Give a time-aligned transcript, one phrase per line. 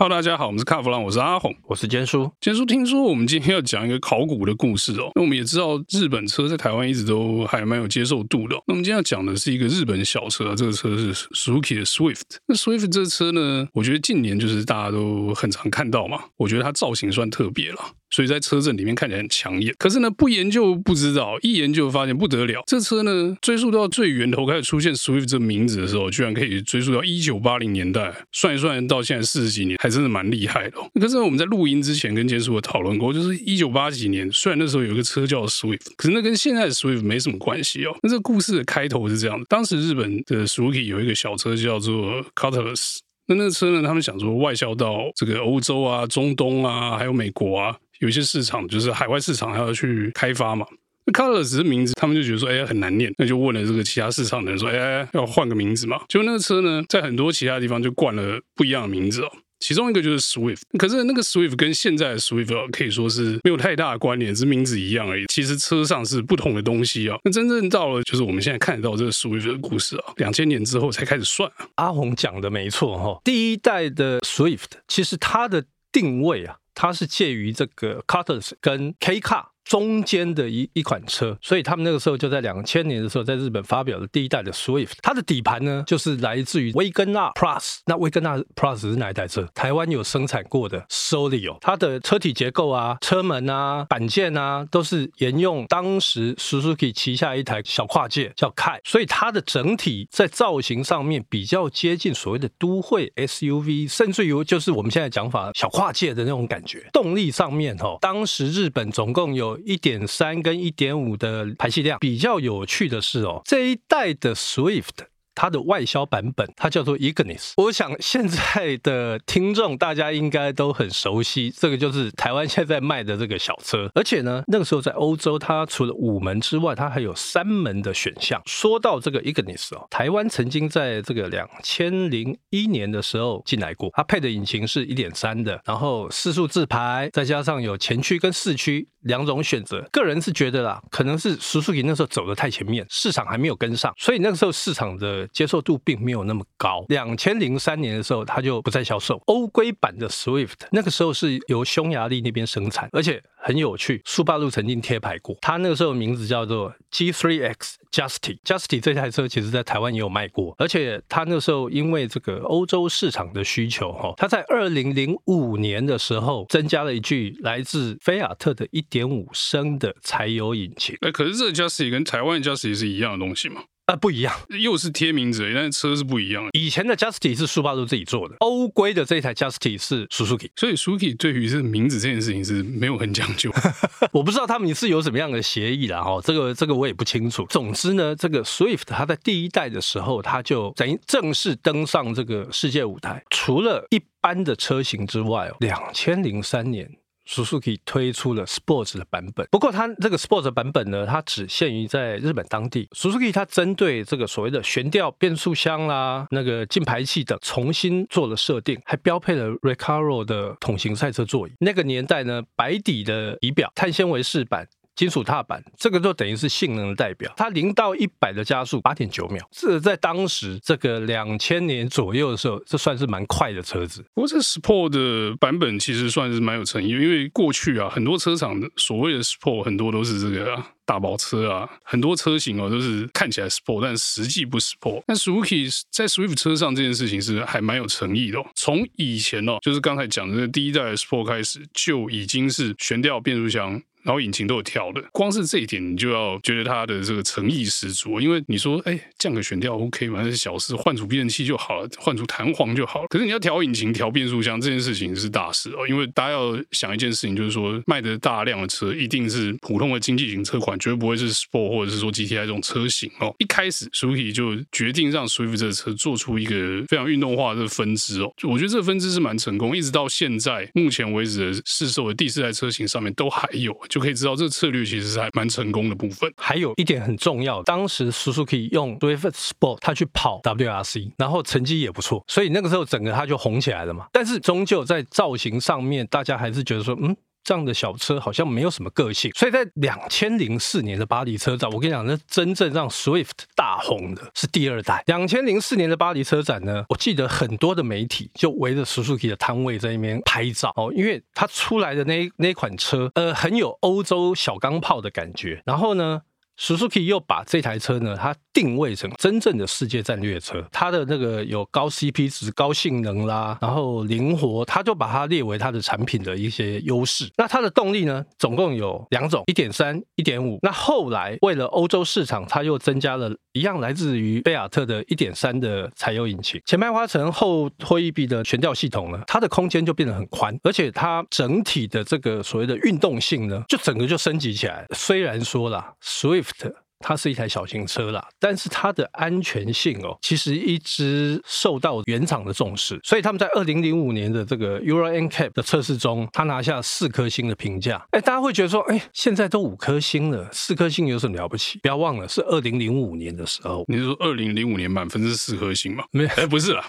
[0.00, 2.32] 哈喽，大家好，我们是卡弗朗，我是阿红，我是坚叔。
[2.40, 5.12] 坚叔听说我们今天要讲一个考古的故事哦。
[5.14, 8.54] 那我们也知道日本车在台湾一直都还蛮有接受度的。
[8.66, 12.22] 那我们今天要讲的是一个日本小车，这个车是 Suzuki 的 Swift。
[12.46, 16.18] 那 Swift 这车呢，我觉得近年就是大家都很常看到嘛。
[16.38, 17.78] 我觉得它造型算特别了。
[18.10, 22.62] 所以在车阵里面看起来很抢眼，可是呢，不研究不知道，一研究发现不得了。
[22.66, 30.76] 这车呢，追溯到最源头开始出现 Swift 这名字的时候，居然可以追溯到一九八零年代，算一算到现在四十几年，还真的蛮厉害的。
[31.00, 37.96] 可是我们在录音之前跟坚叔有讨论过，就是一九八几年，虽然那时候有个车叫 Swift，可是那跟现在的 Swift 没什么关系哦。
[38.02, 42.98] 那这个故事的开头是这样的：当时日本的 Suzuki 有一个小车叫做 Cutlass，
[43.28, 47.76] 那那个车呢，他们想说外销到这个欧洲啊、中东啊，还有美国啊。
[48.00, 50.66] 有一些市场就是海外市场，还要去开发嘛。
[51.06, 56.00] 那，Color 只是名字，他们就觉得说，哎，很难念，那就问了这个其他市场的人说，哎，要换个名字嘛。
[56.08, 59.30] 结果那个车呢，在很多其他地方就冠了不一样的名字哦。
[59.60, 65.26] 其中一个就是 Swift，可是那个 Swift 跟现在的 Swift 可以说是没有太大的关联，只是名字一样而已。
[65.26, 67.18] 其实车上是不同的东西啊。
[67.24, 71.50] 那真正到了就是我们现在看得到这个 Swift 的故事啊，两千年之后才开始算。
[71.74, 76.56] 阿红讲的没错哈，第一代的 Swift 其实它的定位啊。
[76.80, 84.92] 它是介于这个 Cutlass 跟 K Car 中间的一一款车，所以他们那个时候就在两千年的时候，在日本发表了第一代的 Swift。
[85.02, 87.78] 它的底盘呢，就是来自于威根纳 Plus。
[87.86, 89.46] 那威根纳 Plus 是哪一台车？
[89.54, 91.58] 台湾有生产过的 Solio。
[91.60, 98.80] 它的车体结构啊、车门啊、板件啊，都是沿用当时 Suzuki 旗下一台小跨界叫 Kai。
[98.84, 106.88] 所以它的整体在造型上面比较接近所谓的都会 SUV，甚至于就是我们现在讲法小跨界的那种感觉。
[106.92, 115.06] 动力上面哦，当时日本总共有一点三跟一点五的排气量，比较有趣的是哦，这一代的 Swift。
[115.40, 117.54] 它的外销版本，它叫做 Ignis。
[117.56, 123.90] 我想现在的听众大家应该都很熟悉，这个就是台湾现在卖的这个小车。
[123.94, 128.38] 而且呢，那个时候在欧洲，它除了五门之外，它还有三门的选项。
[128.44, 139.82] 说到这个 Ignis 哦，台湾曾经在这个两千零一年的时候进来过，它配的引擎是一点三的，然后四速自排，再加上有前驱跟四驱两种选择。
[139.90, 145.26] 个人是觉得啦，可能是 Suzuki 那时候走的太前面，市场还没有跟上，所以那个时候市场的。
[145.32, 146.84] 接受度并没有那么高。
[146.88, 149.20] 两千零三年的时候，它就不再销售。
[149.26, 155.36] 欧规版的 Swift 那个时候是由匈牙利那边生产，而且很有趣，速霸陆曾经贴牌过。
[155.40, 158.38] 它那个时候名字叫做 G3X Justy。
[158.44, 170.96] Justy 这台车其实在台湾也有卖过，而且它那个时候因为这个欧洲市场的需求，哈，它在二零零五年的时候增加了一具来自菲亚特的一点五升的柴油引擎。
[171.00, 173.62] 哎，可是这个 Justy 跟台湾的 Justy 是一样的东西吗？
[173.90, 176.50] 啊，不一样，又是贴名字，但是车是不一样的。
[176.52, 183.50] 以前的 Justy 是速霸陆自己做的，欧规的这一台 Justy 是 Suzuki，所以 Suzuki 对于这个名字这件事情是没有很讲究。
[184.12, 187.44] 我不知道他们是有什么样的协议啦，哈，这个这个我也不清楚。
[187.50, 193.20] 总之呢，这个 Swift 它在第一代的时候，它就等于正式登上这个世界舞台。
[193.30, 196.88] 除了一般的车型之外，两千零三年。
[197.30, 202.88] Suzuki 推出了 Sports 的版本，不过它这个 Sports 版本呢，它只限于在日本当地。
[202.92, 211.52] Suzuki 它针对这个所谓的悬吊变速箱啦、那个进排气等重新做了设定，还标配了 Recaro 的桶型赛车座椅。
[211.60, 214.66] 那个年代呢，白底的仪表，碳纤维饰板。
[215.00, 217.32] 金属踏板，这个就等于是性能的代表。
[217.34, 224.04] 它零到一百的加速八点九秒，这在当时这个两千年左右的时候，这算是蛮快的车子。
[224.12, 235.04] 不过这 Sport 的版本其实算是蛮有诚意，因为过去啊，很多车厂的所谓的 Sport 很多都是这个大包车啊，很多车型哦都是看起来 Sport，但实际不 Sport。
[235.06, 238.44] 但 Suuki 在 Swift 车上这件事情是还蛮有诚意的哦。
[238.54, 243.80] 从以前哦，就是刚才讲的第一代 Sport 开始，就已经是悬吊变速箱。
[244.02, 248.20] 然后引擎都有调的，光是这一点你就要觉得它的这个诚意十足。
[248.20, 253.08] 因为你说，哎，降个悬吊 OK 嘛，那是小事，换组避震器就好了，换组弹簧就好了。
[253.08, 255.86] 可是你要调引擎、调变速箱这件事情是大事哦。
[255.88, 263.34] 因为大家要想一件事情，就是说卖的大量的车一定是普通的经济型车款，绝对不会是 Sport 或者是说 GTI 这种车型哦。
[263.38, 268.32] 一开始 Suzuki 就决定让 Swift 这个车做出一个非常运动化的分支哦。
[268.42, 273.76] 我觉得这个分支是蛮成功，一直到现在目前为止的市售的第四代车型上面都还有。
[273.90, 276.32] 就可以知道这个策略其实是还蛮成功的部分。
[276.36, 284.06] 还有一点很重要，当时叔叔可以用 Swift Sport 他去跑 WRC，然后成绩也不错，所以那个时候整个他就红起来了嘛。
[284.12, 287.14] 但是终究在造型上面，大家还是觉得说，嗯。
[287.42, 289.30] 这样的小车好像没有什么个性。
[289.32, 295.02] 所以在两千零四年的巴黎车展，我跟你讲，那真正让 Swift 大红的是第二代。
[295.06, 305.62] 两千零四年的巴黎车展呢，我记得很多的媒体就围着 Suzuki 的摊位在那边拍照哦，因为它出来的那那款车，呃，很有欧洲小钢炮的感觉。
[305.64, 306.22] 然后呢
[306.60, 317.30] ，Suzuki 又把这台车呢，它定位成真正的世界战略车，它的那个有高 CP 值、高性能啦，然后灵活，它就把它列为它的产品的一些优势。
[317.36, 320.58] 那它的动力呢，总共有两种，一点三、一点五。
[320.62, 334.86] 那后来为了欧洲市场，它又增加了一样来自于贝亚特的一点三的柴油引擎，前麦花臣后辉翼臂的悬吊系统呢，它的空间就变得很宽，而且它整体的这个所谓的运动性呢，就整个就升级起来。
[334.94, 336.72] 虽然说啦，Swift。
[337.00, 343.00] 它是一台小型车啦，但是它的安全性哦，其实一直受到原厂的重视。
[343.02, 348.06] 所以他们在二零零五年的这个 Euro NCAP 的测试中，它拿下四颗星的评价。
[348.10, 351.78] 哎，大家会觉得说，哎，现在都五颗星了，四颗星有什么了不起？
[351.82, 353.84] 不要忘了，是二零零五年的时候。
[353.88, 356.04] 你是说二零零五年满分是四颗星吗？
[356.10, 356.86] 没，哎，不是啦，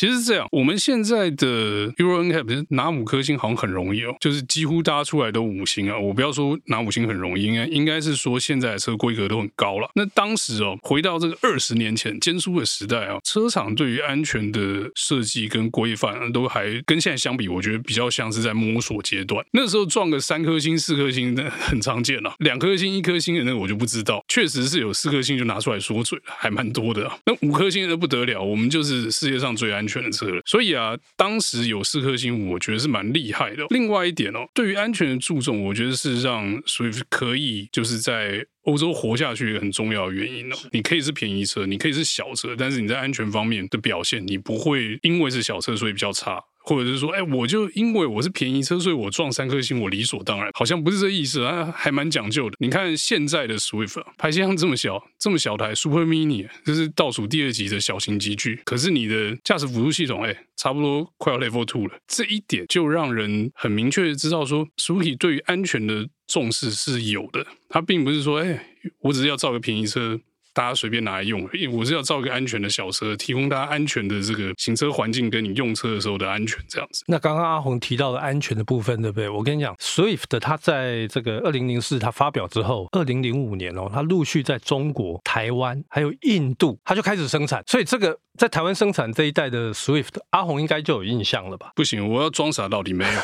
[0.00, 0.48] 其实是这样。
[0.50, 5.98] 我们现在的 Euro NCAP 拿五颗星好像很容易哦，就是几乎搭出来都五星啊。
[5.98, 9.90] 我不要说拿五星很容易，应该应该是说现在的车规格都很高了。
[9.94, 19.44] 那当时哦，回到这个二十年前尖叔的时代啊，车厂对于安全的设计跟规范都还跟现在相比，我觉得比较像是在摸索阶段。
[19.50, 22.34] 那时候撞个三颗星、四颗星，那很常见了。
[22.38, 27.06] 两颗星、一颗星的那个我就不知道，确实是有四颗星就拿出来说嘴了，还蛮多的。
[27.26, 30.42] 那五颗星的不得了，我们就是世界上最安全的车了。
[30.44, 33.64] 所以啊，当时有四颗星，我觉得是蛮厉害的。
[33.70, 38.46] 另外一点哦，对于安全的注重，我觉得是让 Swift 可以就是在。
[38.64, 46.38] 欧洲活下去一个很重要的原因哦，你可以是便宜车，你可以是小车，但是你在安全方面的表现，你不会因为是小车所以比较差。
[46.70, 52.56] 或者是说，哎，我就因为我是便宜车，所以我撞三颗星，我理所当然，好像不是这意思啊，还蛮讲究的。
[52.60, 61.98] 你看现在的 Swift 排气量这么小，这么小台 Super Mini，这是倒数第二级的小型级距，可是你的驾驶辅助系统，哎，差不多快要 Level Two 了。
[62.06, 67.44] 这一点就让人很明确的知道说，Suzuki 对于安全的重视是有的。
[67.68, 68.64] 它并不是说，哎，
[69.00, 70.20] 我只是要造个便宜车。
[70.52, 77.04] 大家随便拿来用，因为我是要造一个安全的小车，提供大家安全的这个行车环境，跟你用车的时候的安全这样子。
[77.06, 79.28] 那刚刚阿红提到的安全的部分，对不对？
[79.28, 87.62] 我跟你讲，Swift 它在这个二零零四它发表之后，二零零五年哦，它陆续在中国、台湾还有印度，它就开始生产。
[87.66, 91.72] 所以这个在台湾生产这一代的 Swift，阿红应该就有印象了吧？
[91.76, 93.20] 不行，我要装傻到底没有。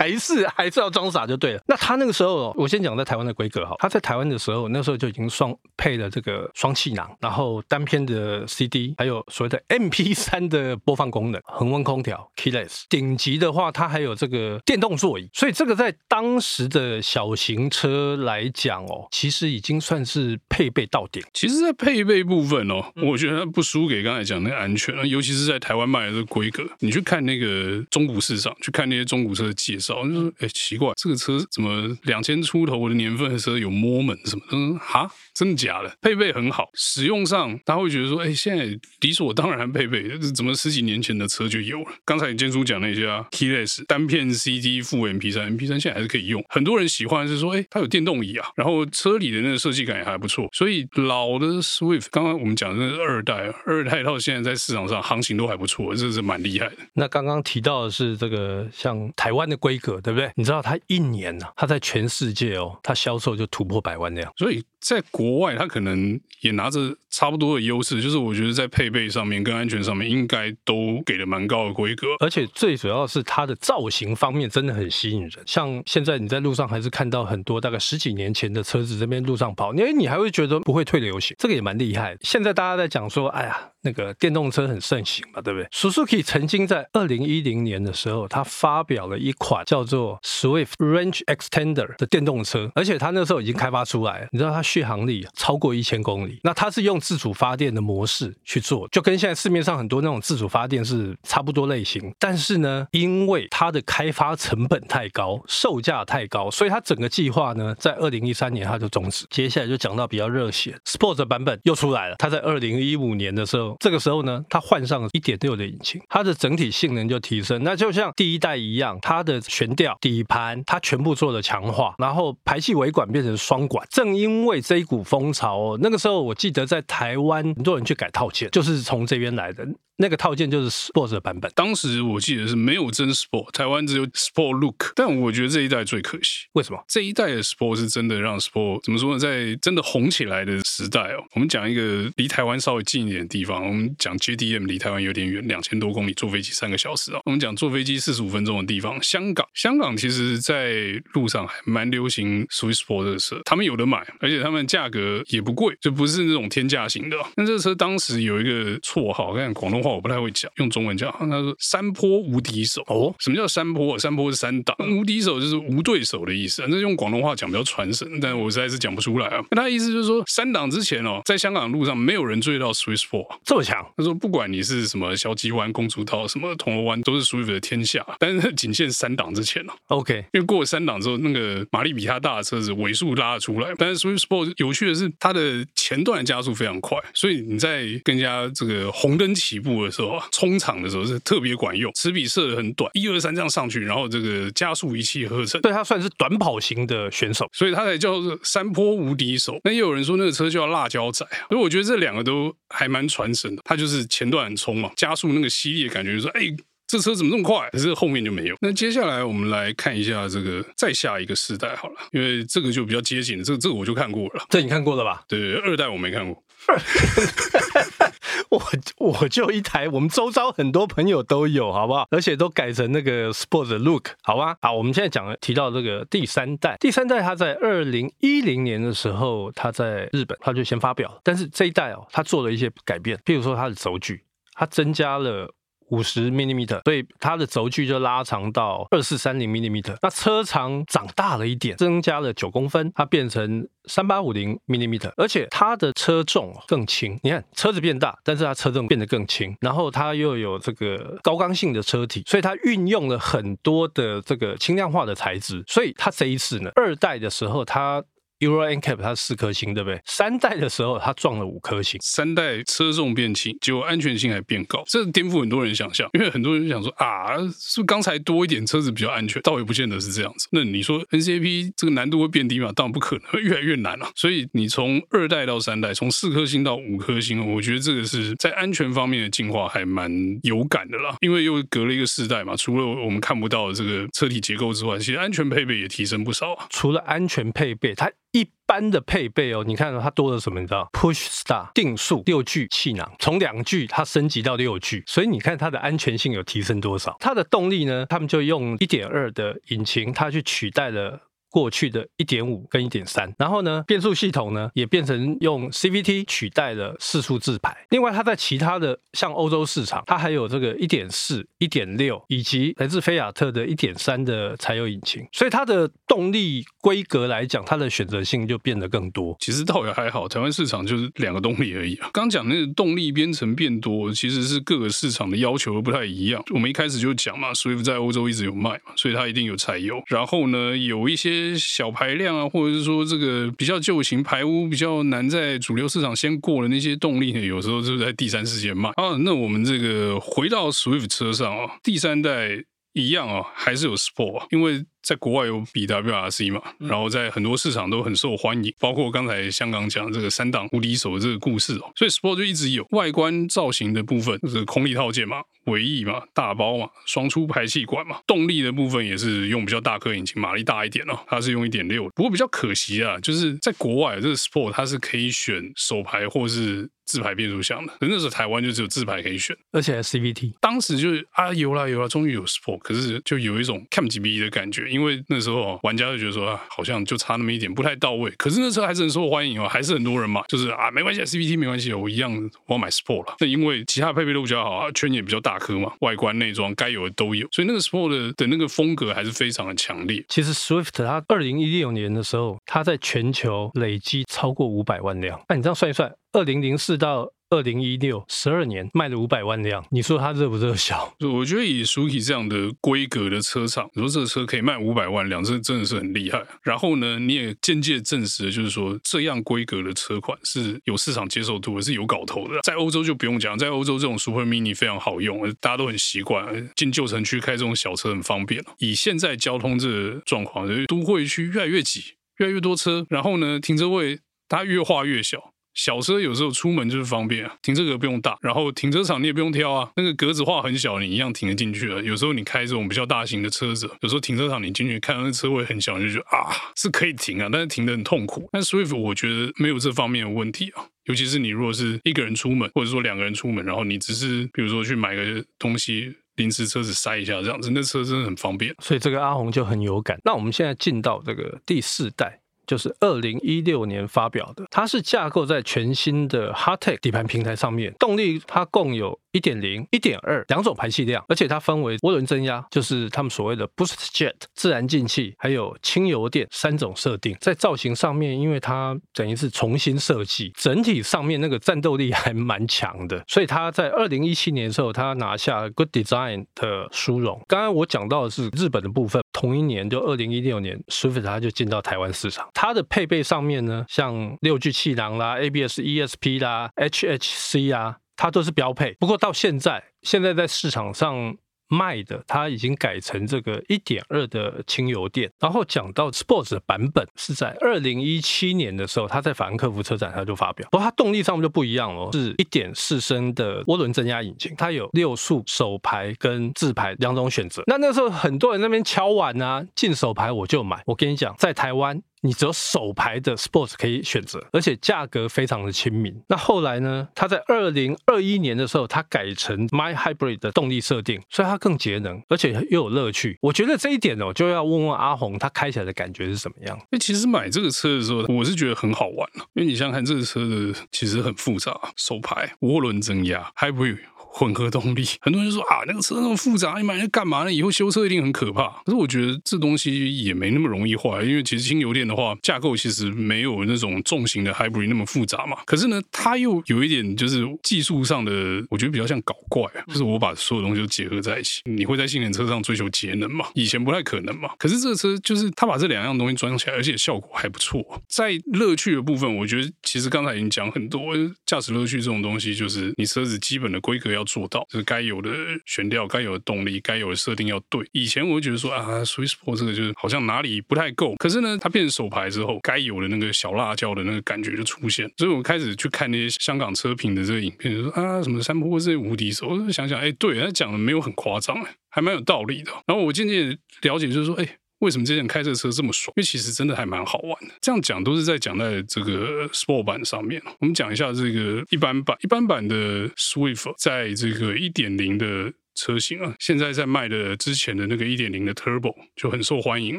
[0.00, 1.62] 还是还是要装傻就对了。
[1.68, 3.76] 那他那个时候，我先讲在台湾的规格哈。
[3.78, 12.84] 他在台湾的时候，那时候就已经双配了这个双气囊，然后单片的 CD，还有所谓的 MP3 的播放功能，恒温空调，Keyless。
[12.88, 15.28] 顶级的话，它还有这个电动座椅。
[15.34, 21.22] 所以这个在当时的小型车来讲哦，其实已经算是配备到顶。
[21.34, 26.64] 其实，在配备部分哦，我觉得不输给刚才讲那个安全，尤其是在台湾卖的这个规格。
[26.78, 29.89] 你去看那个中古市场，去看那些中古车的介绍。
[29.90, 34.42] 早就说，哎，奇怪，这个车怎么两千出头的年份的车有 Moment 什么？
[34.52, 35.92] 嗯，哈，真的假的？
[36.00, 38.64] 配备很好，使用上他会觉得说，哎，现在
[39.00, 41.86] 理所当然配备，怎么十几年前的车就有了？
[42.04, 46.40] 刚才建叔讲那些啊，Keyless 单片 CD 副 MP3，MP3 现在还是可以用。
[46.48, 50.48] 很多人喜欢是说，哎，它有电动椅啊，然后车里的那个设计感也还不错。
[50.52, 56.76] 所以老的 Swift，刚刚我们讲的那是二代，二代到现在在市场上行情都还不错，这是蛮厉害的。
[56.94, 59.79] 那刚刚提到的是这个像台湾的规。
[59.80, 60.30] 个对不对？
[60.36, 75.32] 你知道他一年呢、他在全世界哦，他销售就突破百万辆，所以在国外他可能也拿着差不多的优势，就是我觉得在配备上面跟安全上面应该都给了蛮高的规格，而且最主要是它的造型方面真的很吸引人。
[75.46, 82.16] 像现在你在路上还是看到很多大概十几年前的车子这边路上跑，因为你还会觉得不会退流行，这个也蛮厉害。
[82.22, 89.60] 现在大家在讲说，哎呀，那个电动车很盛行嘛，对不对？Suzuki 曾经在二零一零年的时候，他发表了一款。
[89.66, 94.28] 叫做 Swift Range Extender 的电动车，而且它那时候已经开发出来。
[94.32, 102.14] 你知道它续航力超过一千公里，那它是用自主发电的模式去做，就跟现在市面上很多那种自主发电是差不多类型。
[102.20, 109.26] 但是呢，因为它的开发成本太高，售价太高，所以它整个计划呢，在二零一三年它就终止。
[109.28, 112.14] 接下来就讲到比较热血，Sport 版本又出来了。
[112.20, 117.64] 它在二零一五年的时候这个时候呢，它换上了一点六的引擎，它的整体性能就提升。
[117.64, 123.84] 那就像第一代一样，它的悬吊、底盘它全部做了强化，然后排气尾管变成双管。
[123.90, 129.66] 正因为为这一股风潮哦，那个时候我记得在台湾很多人去改套件，就是从这边来的。
[130.02, 134.94] 那个套件就是 Sport 的版本，当时我记得是没有真 Sport，台湾只有 Sport Look。
[134.96, 136.82] 但我觉得这一代最可惜，为什么？
[136.88, 139.18] 这一代的 Sport 是真的让 Sport 怎么说呢？
[139.18, 147.20] 在真的红起来的时代哦，我们讲一个离台湾稍微近一点的地方，我们讲 JDM 离台湾有点远，两千多公里，坐飞机三个小时啊。
[147.26, 149.46] 我们讲坐飞机四十五分钟的地方，香港。
[149.52, 157.16] 香港其实在路上还蛮流行 Swiss Sport 这个车，他们有的买，而且他们价格也不贵，就不是那种天价型的。
[157.36, 160.70] 那这个车当时有一个绰号，看广东话我不太会讲，用。
[160.70, 163.98] 中文叫他说“山坡无敌手”哦，什么叫山坡？
[163.98, 166.64] 山坡是三档，无敌手就是无对手的意思。
[166.68, 169.42] 那用广东话讲比较传神，但我实在是讲不出来啊。
[169.50, 173.84] 那他的意思就是说，三档之前哦，在香港路上没有人追到 Swift Sport 这么强。
[173.96, 178.06] 他说，不管你是什么小鸡湾、公主岛、什么铜锣湾，都是 Swift 的天下。
[178.20, 179.72] 但是仅限三档之前哦。
[179.88, 183.72] OK，因为过了三档之后，那个马力比它大的车子尾数拉得出来。
[183.76, 184.18] 但是 Swift
[184.56, 191.40] 有趣的是，它的前段加速非常快，所以你在跟人家这个红灯起步的时候啊，冲场的时候是特。
[191.40, 195.58] 别管用，齿比射的很短，一二三这样上去，然后这个加速一气呵成。
[195.62, 199.58] 对，他算是短跑型的选手，所以他才叫做山坡无敌手。
[199.64, 203.62] 那也有人说那个车叫辣椒仔啊，所以我觉得这两个都还蛮传神的。
[203.64, 206.54] 他就是前段很冲嘛，加速那个犀利的感觉，就是说，哎，
[206.90, 207.68] 这车怎么这么快？
[207.70, 208.56] 可是后面就没有。
[208.60, 214.44] 那接下来我们来看一下这个再下一个世代好了，因为这个就比较接近，这个这个我就看过了。
[214.48, 215.22] 这你看过了吧？
[215.28, 216.42] 对，二代我没看过。
[218.50, 218.60] 我
[218.98, 222.08] 我就一台，我们周遭很多朋友都有，好不好？
[222.10, 224.56] 而且都改成那个 Sport Look，好吧？
[224.60, 235.54] 好，我们现在讲提到这个第三代，第三代它在二零一零年的时候，它在日本它就先发表，但是这一代哦，它做了一些改变，譬如说它的轴距，它增加了。
[235.90, 239.76] 五十 m i l i m e t e r 所以它的轴距就拉长到二四三零 m i l i m
[239.76, 239.98] e t e r。
[240.02, 245.12] 那车长长大了一点，增加了九公分，它变成三八五零 millimeter。
[245.16, 249.56] 而且它的车重更轻，你看车子变大，但是它车重变得更轻。
[249.60, 255.62] 然后它又有这个高刚性的车体，所以它运用了很多的这个轻量化的材质。
[255.66, 258.02] 所以它这一次呢，二代的时候它。
[258.40, 260.00] Euro NCAP 它四颗星，对不对？
[260.04, 266.08] 三代的时候它撞了五颗星，三代车重变轻，结果安全性还变高，这颠覆很多人想象。
[266.14, 269.40] 因为很多人想说啊，是不是刚才多一点车子比较安全？
[269.42, 270.48] 倒也不见得是这样子。
[270.52, 272.72] 那你说 NCAP 这个难度会变低吗？
[272.74, 274.08] 当然不可能，会越来越难了。
[274.14, 280.10] 所以你从二代到三代，从四颗星到五颗星，我觉得这个是在安全方面的进化还蛮
[280.42, 281.16] 有感的啦。
[281.20, 286.66] 因为又隔了一个世代嘛，除了我们看不到的这个车体结构之外，其实安全配备也提升不少啊。
[286.70, 288.29] 除了安全配备，它一
[288.70, 290.60] 般的配备哦，你看它多了什么？
[290.60, 297.16] 你知道？Push Star 定速六具气囊，从两具它升级到六具，所以你看它的安全性有提升多少？
[297.18, 298.06] 它的动力呢？
[298.08, 301.20] 他们就用一点二的引擎，它去取代了。
[301.50, 307.76] 过去的一点五跟一点三，然后呢，变速系统呢也变成用 CVT 取代了四速自排。
[307.90, 319.36] 另外，它在其他的像欧洲市场，它还有这个一点四、一点六以及来自菲亚特的一点三的柴油引擎，所以它的动力规格来讲，它的选择性就变得更多。
[319.40, 322.08] 其实倒也还好，台湾市场就是两个动力而已啊。
[322.12, 326.40] 刚讲那个动力编程变多，其实是各个市场的要求都不太一样。
[326.54, 330.00] 我们一开始就讲嘛，Swift 在欧洲一直有卖嘛，所以它一定有柴油。
[330.06, 331.39] 然后呢，有一些。
[331.56, 339.16] 小排量啊，或者是说这个比较旧型排污比较难在主流市场先过的那些动力呢，有时候就是在第三世界卖啊。
[339.20, 344.84] 那我们这个回到 Swift 车上啊，第三代一样啊，还是有 Sport，因为。
[345.02, 355.38] 在国外有 BWRC 嘛，然后在很多市场都很受欢迎，包括刚才香港讲这个三档无敌手的这个故事哦，所以 Sport 就一直有外观造型的部分，就是空力套件嘛、
[355.70, 374.88] 尾翼嘛、大包嘛、双出排气管嘛，动力的部分也是用比较大颗引擎，马力大一点哦，它是用一点六，不过比较可惜啊，就是在国外这个 Sport 它是可以选手排或是自排变速箱的，那时候台湾就只有自排可以选，而且还 CVT，当时就是啊有啦有啦，终于有 Sport，可是就有一种 Cam 级 B 的感觉。
[374.88, 378.30] 因为那时候玩家就觉得说啊，好像就差那么一点，不太到位。
[378.38, 382.32] 可是那车还是很受欢迎哦，还是很多人嘛，就是啊，没关系，CVT 没关系，我一样
[382.66, 383.36] 我要买 Sport 了。
[383.40, 390.24] 那因为其他配备都比较好啊，圈也比较大颗嘛，外观内装该有的都有，所以那个 Sport 的的那个风格还是非常的强烈。
[390.28, 395.40] 其实 Swift 它二零一六年的时候，它在全球累积超过五百万辆。
[395.48, 401.12] 那你这样算一算，二零零四到二零一六十二年卖了五百万辆，你说它热不热销？
[401.34, 406.40] 我觉得以 Suki 这样的规格的车厂，你说这个车可以卖五百万辆，这真的是很厉害。
[406.62, 412.60] 然后呢，你也间接证实了，就是说这样规格的车款是有市场接受度，也是有搞头的。
[412.62, 418.64] 在欧洲就不用讲，在欧洲这种 Super Mini 非常好用，大家都很习惯，进旧城区开这种小车很方便。
[418.78, 425.49] 以现在交通这状况，都会区越来越挤，越来越多车，然后呢，停车位它越画越小。
[425.74, 432.00] 小车有时候出门就是方便啊，停车格不用大，然后停车场你也不用挑啊，那个格子画很小，你一样停得进去啊。
[432.02, 438.48] 有时候你开这种比较大型的车子，有时候停车场你进去看到那车位很小，你就觉得啊是可以停啊，但是停得很痛苦。
[438.52, 448.74] 但 Swift 我觉得没有这方面的问题啊，尤其是你如果是一个人出门，或者说两个人出门，然后你只是比如说去买个东西，临时车子塞一下这样子，那车真的很方便。
[448.82, 450.18] 所以这个阿红就很有感。
[450.24, 452.40] 那我们现在进到这个第四代。
[452.70, 467.36] 就是二零一六年发表的，它是架构在全新的 Hardtech 底盘平台上面，动力它共有一点零、一点二两种排气量，而且它分为涡轮增压，就是他们所谓的 Boost Jet 自然进气，还有轻油电三种设定。
[467.40, 477.40] 在造型上面，因为它等于是重新设计，整体上面那个战斗力还蛮强的，所以它在二零一七年的时候，它拿下 Good Design 的殊荣。
[477.46, 482.48] 刚刚我讲到的是日本的部分，同一年就二零一六年，Swift 它就进到台湾市场。
[482.54, 488.92] 它的配备上面呢，像六具气囊啦、ABS、ESP 啦、HHC 啊，它都是标配。
[489.00, 491.36] 不过到现在，现在在市场上。
[491.72, 495.30] 卖的，它已经改成这个一点二的轻油电。
[495.38, 500.66] 然后讲到 Sports 的版本是在二零一七年的时候，它在法兰克福车展它就发表。
[500.72, 507.62] 不过它动力上面就不一样哦，是一点四升的涡轮增压引擎，它有六速手排跟自排两种选择。
[507.68, 510.82] 那那时候很多人那边敲碗啊，进手排我就买。
[510.86, 512.02] 我跟你讲，在台湾。
[512.22, 516.14] 你只有手排的 Sports 可以选择，而且价格非常的亲民。
[516.28, 517.08] 那后来呢？
[517.14, 523.38] 它在二零二一年的时候，它改成 My Hybrid 的动力设定，所以它更节能，而且又有乐趣。
[523.40, 526.78] 我觉得这一点哦，就要问问阿红，他开起来的感觉是怎么样？
[526.90, 533.98] 那其实买这个车的时候，我是觉得很好玩，因为你想想看，这个车的其实很复杂，手排、涡轮增压、Hybrid。
[534.32, 537.52] 混合动力， 很多人就说啊，那个车那么复杂，你买那干嘛呢？
[537.52, 538.68] 以后修车一定很可怕。
[538.84, 545.58] 可是我觉得这东西也没那么容易坏，因为其实轻油电的话，架构其实没有那种重型的 hybrid 那么复杂嘛。
[545.66, 551.60] 可是呢，它又有一点就是技术上的，我觉得比较像搞怪，就是我把所有东西都结合在一起。
[551.64, 553.46] 你会在性能车上追求节能嘛？
[553.54, 554.50] 以前不太可能嘛。
[554.58, 557.84] 可是这个车就是它把这两样东西装起来，而且效果还不错。
[558.08, 564.19] 在乐趣的部分，我觉得其实刚才已经讲很多，驾驶乐趣这种东西，就是你车子基本的规格要。
[564.20, 565.30] 要做到，就是该有的
[565.66, 567.84] 悬吊、该有的动力、该有的设定要对。
[567.92, 571.16] 以前我会觉得说啊，Swiss Sport 这个就是好像哪里不太够。
[571.16, 575.10] 可是呢，它变成手排之后，该有的那个小辣椒的那个感觉就出现。
[575.16, 579.48] 所以我开始去看那些香港车评的这个影片，就说啊，什么山坡是无敌手。
[579.48, 582.70] 我就想想，哎，对，他讲的没有很夸张，哎，还蛮有道理的。
[582.86, 583.48] 然后我渐渐
[583.82, 584.56] 了解，就是说，哎。
[584.80, 586.12] 为什么之前开这个车这么爽？
[586.16, 587.54] 因为其实真的还蛮好玩的。
[587.60, 590.42] 这样讲都是在讲在这个 Sport 版上面。
[590.58, 595.52] 我们讲一下这个一般版，一般版的 Swift 在这个一点零的。
[595.80, 599.98] 车型啊，现在在卖的之前的那个一点零的 Turbo 就很受欢迎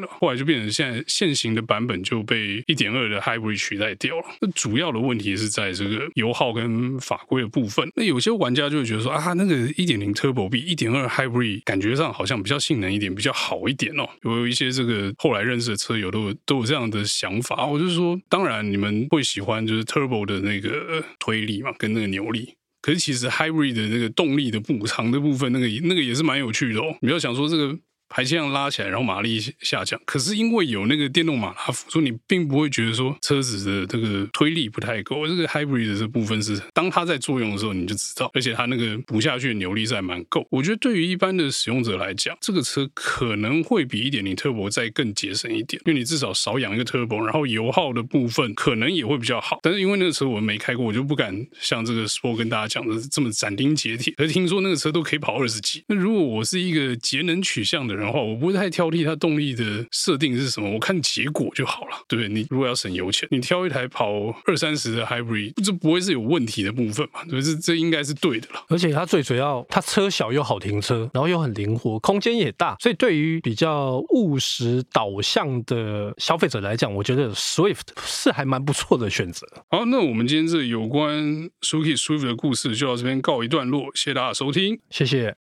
[0.00, 4.24] 了，后来就变成现在现行的版本就被一点二的 Hybrid 取代掉了。
[4.40, 7.90] 那主要的问题是在这个油耗跟法规的部分。
[7.96, 14.08] 那有些玩家就会觉得说啊，那个一点零 Turbo 比一点二 Hybrid 感觉上好像比较性能一点，比较好一点哦。
[14.22, 17.66] 有一些这个后来认识的车友都都有这样的想法。
[17.66, 22.54] 我就说，当然你们会喜欢就是 Turbo 的那个推力嘛，跟那个扭力。
[22.82, 26.94] 可是其实 Hybrid 的那个动力的补偿的部分，那个那个也是蛮有趣的哦。
[27.00, 27.78] 你不要想说这个。
[28.12, 29.98] 排气量拉起来，然后马力下降。
[30.04, 35.26] 可是因为有那个电动马达辅助，你并不会觉得说车子的这个推力不太够。
[35.26, 40.46] 这个 hybrid 的这部分是当它在作用的时候，你就知道，而且它那个补下去的扭力是还蛮够。
[40.50, 49.58] 我觉得对于一般的使用者来讲，这个车可能会比一点零 turbo 再更节省一点，因为你至少少养一个 turbo，然后油耗的部分可能也会比较好。
[49.62, 54.12] 但是因为那个车我没开过，我就不敢像这个 sport 跟大家讲的这么斩钉截铁。
[54.18, 55.82] 而听说那个车都可以跑二十几。
[55.88, 62.28] 那如果我是一个节能取向的人的话，我不会太挑剔它动力的设定是什么，我看结果就好了，对不对？
[62.28, 64.10] 你如果要省油钱，你挑一台跑
[64.44, 67.24] 二三十的 hybrid，这不会是有问题的部分嘛？
[67.28, 68.64] 对，这这应该是对的了。
[68.68, 79.46] 而且它最主要，它车小又好停车，然后又很灵活，空间也大，所以对于比较务实导向的消费者来讲，我觉得 Swift 是还蛮不错的选择。
[79.70, 85.41] 好，那我们今天这有关 Suzuki Swift 的故事就到这边告一段落，谢谢大家收听，谢谢。